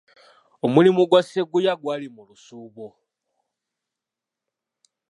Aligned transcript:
Omulimu 0.65 1.01
gwa 1.09 1.21
Sseguya 1.23 1.73
gwali 1.81 2.07
mu 2.15 2.21
lusuubo. 2.27 2.87